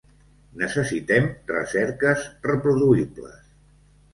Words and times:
Necessitem 0.61 1.27
recerques 1.51 2.25
reproduïbles. 2.51 3.39